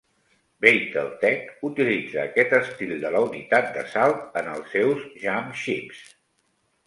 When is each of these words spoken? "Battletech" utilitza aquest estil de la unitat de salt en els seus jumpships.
"Battletech" 0.65 1.51
utilitza 1.69 2.21
aquest 2.23 2.55
estil 2.59 2.93
de 3.05 3.11
la 3.17 3.21
unitat 3.27 3.69
de 3.77 3.83
salt 3.93 4.39
en 4.43 4.49
els 4.55 4.73
seus 4.77 5.03
jumpships. 5.27 6.01